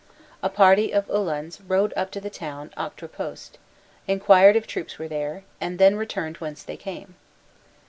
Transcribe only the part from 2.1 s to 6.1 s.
the town octroi post, enquired if troops were there, and then